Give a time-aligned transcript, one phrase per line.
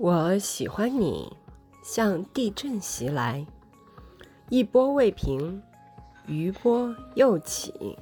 [0.00, 1.36] 我喜欢你
[1.82, 3.44] 像地震袭来。
[4.48, 5.60] 一波未平
[6.28, 7.98] 余波又起。